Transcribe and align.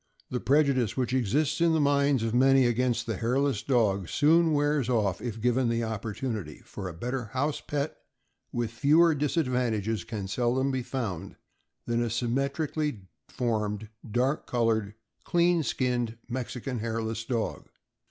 The 0.31 0.39
prejudice 0.39 0.97
which 0.97 1.13
exists 1.13 1.61
in 1.61 1.73
the 1.73 1.79
minds 1.79 2.23
of 2.23 2.33
many 2.33 2.65
against 2.65 3.05
the 3.05 3.17
hairless 3.17 3.61
dog 3.61 4.09
soon 4.09 4.51
wears 4.51 4.89
off 4.89 5.21
if 5.21 5.39
given 5.39 5.69
the 5.69 5.83
opportunity, 5.83 6.63
for 6.65 6.87
a 6.89 6.93
better 6.95 7.25
house 7.25 7.61
pet, 7.61 7.97
with 8.51 8.71
fewer 8.71 9.13
disadvantages, 9.13 10.03
can 10.03 10.27
seldom 10.27 10.71
be 10.71 10.81
found 10.81 11.35
than 11.85 12.01
a 12.01 12.09
symmetrically 12.09 13.01
formed, 13.27 13.89
dark 14.09 14.47
colored, 14.47 14.95
clean 15.23 15.61
skinned 15.61 16.17
Mexican 16.27 16.79
Hairless 16.79 17.23
Dog. 17.23 17.69